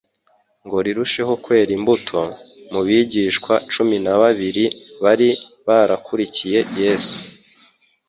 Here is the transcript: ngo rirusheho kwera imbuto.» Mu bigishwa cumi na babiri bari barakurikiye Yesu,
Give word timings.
ngo 0.65 0.77
rirusheho 0.85 1.33
kwera 1.43 1.71
imbuto.» 1.77 2.19
Mu 2.71 2.81
bigishwa 2.87 3.53
cumi 3.71 3.97
na 4.05 4.13
babiri 4.21 4.65
bari 5.03 5.29
barakurikiye 5.67 6.59
Yesu, 6.81 7.17